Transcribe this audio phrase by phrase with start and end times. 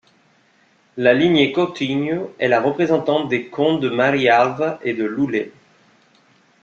[0.97, 5.51] La lignée Coutinho est la représentante des comtes de Marialva et de Loulé.